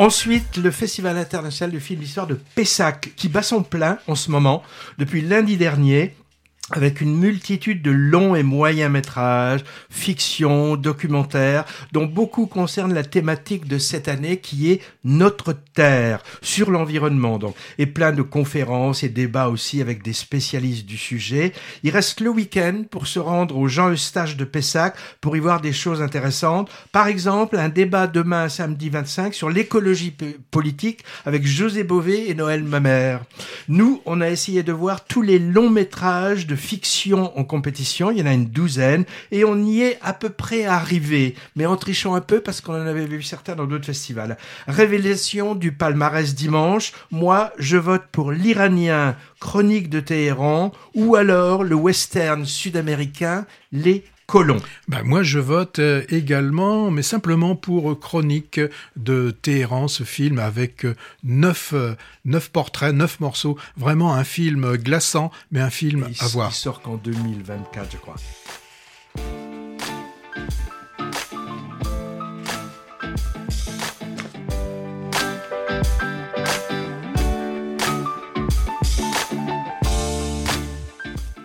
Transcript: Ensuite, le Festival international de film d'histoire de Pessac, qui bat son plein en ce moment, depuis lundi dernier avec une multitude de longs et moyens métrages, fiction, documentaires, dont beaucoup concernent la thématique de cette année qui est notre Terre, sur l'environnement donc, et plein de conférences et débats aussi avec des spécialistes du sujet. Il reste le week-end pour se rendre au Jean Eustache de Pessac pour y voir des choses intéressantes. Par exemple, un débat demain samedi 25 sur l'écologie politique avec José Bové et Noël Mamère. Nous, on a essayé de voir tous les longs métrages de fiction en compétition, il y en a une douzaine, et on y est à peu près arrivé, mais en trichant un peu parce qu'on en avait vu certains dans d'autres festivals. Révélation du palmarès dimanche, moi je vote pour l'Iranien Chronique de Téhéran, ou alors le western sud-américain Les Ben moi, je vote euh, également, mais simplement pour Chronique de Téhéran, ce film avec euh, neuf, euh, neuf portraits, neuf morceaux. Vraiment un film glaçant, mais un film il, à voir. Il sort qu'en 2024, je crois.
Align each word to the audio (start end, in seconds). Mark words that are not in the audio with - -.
Ensuite, 0.00 0.56
le 0.56 0.70
Festival 0.70 1.18
international 1.18 1.74
de 1.74 1.78
film 1.78 2.00
d'histoire 2.00 2.26
de 2.26 2.40
Pessac, 2.54 3.12
qui 3.16 3.28
bat 3.28 3.42
son 3.42 3.62
plein 3.62 3.98
en 4.06 4.14
ce 4.14 4.30
moment, 4.30 4.62
depuis 4.96 5.20
lundi 5.20 5.58
dernier 5.58 6.16
avec 6.70 7.00
une 7.00 7.16
multitude 7.16 7.82
de 7.82 7.90
longs 7.90 8.34
et 8.34 8.42
moyens 8.42 8.92
métrages, 8.92 9.64
fiction, 9.88 10.76
documentaires, 10.76 11.64
dont 11.92 12.06
beaucoup 12.06 12.46
concernent 12.46 12.94
la 12.94 13.02
thématique 13.02 13.66
de 13.66 13.78
cette 13.78 14.08
année 14.08 14.38
qui 14.38 14.70
est 14.70 14.80
notre 15.04 15.52
Terre, 15.74 16.22
sur 16.42 16.70
l'environnement 16.70 17.38
donc, 17.38 17.54
et 17.78 17.86
plein 17.86 18.12
de 18.12 18.22
conférences 18.22 19.02
et 19.02 19.08
débats 19.08 19.48
aussi 19.48 19.80
avec 19.80 20.02
des 20.02 20.12
spécialistes 20.12 20.86
du 20.86 20.96
sujet. 20.96 21.52
Il 21.82 21.90
reste 21.90 22.20
le 22.20 22.30
week-end 22.30 22.84
pour 22.90 23.06
se 23.06 23.18
rendre 23.18 23.56
au 23.56 23.68
Jean 23.68 23.90
Eustache 23.90 24.36
de 24.36 24.44
Pessac 24.44 24.94
pour 25.20 25.36
y 25.36 25.40
voir 25.40 25.60
des 25.60 25.72
choses 25.72 26.02
intéressantes. 26.02 26.70
Par 26.92 27.06
exemple, 27.06 27.56
un 27.56 27.68
débat 27.68 28.06
demain 28.06 28.48
samedi 28.48 28.88
25 28.90 29.34
sur 29.34 29.50
l'écologie 29.50 30.14
politique 30.50 31.04
avec 31.24 31.46
José 31.46 31.84
Bové 31.84 32.30
et 32.30 32.34
Noël 32.34 32.62
Mamère. 32.62 33.22
Nous, 33.68 34.02
on 34.06 34.20
a 34.20 34.30
essayé 34.30 34.62
de 34.62 34.72
voir 34.72 35.04
tous 35.04 35.22
les 35.22 35.38
longs 35.38 35.70
métrages 35.70 36.46
de 36.46 36.56
fiction 36.60 37.36
en 37.36 37.42
compétition, 37.42 38.12
il 38.12 38.18
y 38.18 38.22
en 38.22 38.26
a 38.26 38.32
une 38.32 38.46
douzaine, 38.46 39.04
et 39.32 39.44
on 39.44 39.56
y 39.56 39.82
est 39.82 39.98
à 40.02 40.12
peu 40.12 40.28
près 40.28 40.64
arrivé, 40.64 41.34
mais 41.56 41.66
en 41.66 41.76
trichant 41.76 42.14
un 42.14 42.20
peu 42.20 42.40
parce 42.40 42.60
qu'on 42.60 42.74
en 42.74 42.86
avait 42.86 43.06
vu 43.06 43.22
certains 43.22 43.56
dans 43.56 43.66
d'autres 43.66 43.86
festivals. 43.86 44.36
Révélation 44.68 45.56
du 45.56 45.72
palmarès 45.72 46.34
dimanche, 46.34 46.92
moi 47.10 47.52
je 47.58 47.76
vote 47.76 48.04
pour 48.12 48.30
l'Iranien 48.30 49.16
Chronique 49.40 49.90
de 49.90 50.00
Téhéran, 50.00 50.72
ou 50.94 51.16
alors 51.16 51.64
le 51.64 51.74
western 51.74 52.44
sud-américain 52.44 53.46
Les 53.72 54.04
Ben 54.88 55.02
moi, 55.02 55.22
je 55.22 55.38
vote 55.38 55.78
euh, 55.80 56.04
également, 56.08 56.90
mais 56.90 57.02
simplement 57.02 57.56
pour 57.56 57.98
Chronique 57.98 58.60
de 58.96 59.30
Téhéran, 59.30 59.88
ce 59.88 60.04
film 60.04 60.38
avec 60.38 60.84
euh, 60.84 60.94
neuf, 61.24 61.72
euh, 61.72 61.94
neuf 62.24 62.48
portraits, 62.50 62.94
neuf 62.94 63.18
morceaux. 63.18 63.58
Vraiment 63.76 64.14
un 64.14 64.24
film 64.24 64.76
glaçant, 64.76 65.32
mais 65.50 65.60
un 65.60 65.70
film 65.70 66.06
il, 66.08 66.24
à 66.24 66.28
voir. 66.28 66.50
Il 66.50 66.54
sort 66.54 66.80
qu'en 66.80 66.96
2024, 66.96 67.90
je 67.92 67.96
crois. 67.96 68.16